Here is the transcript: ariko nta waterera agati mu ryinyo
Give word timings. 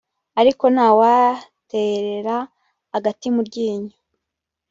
ariko 0.39 0.63
nta 0.75 0.87
waterera 0.99 2.37
agati 2.97 3.27
mu 3.35 3.41
ryinyo 3.47 3.95